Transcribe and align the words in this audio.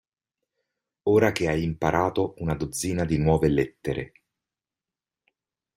Ora 1.03 1.31
che 1.31 1.47
hai 1.47 1.61
imparato 1.61 2.33
una 2.39 2.55
dozzina 2.55 3.05
di 3.05 3.19
nuove 3.19 3.49
lettere. 3.49 4.11